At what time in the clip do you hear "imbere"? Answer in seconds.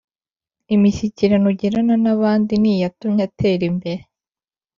3.71-4.03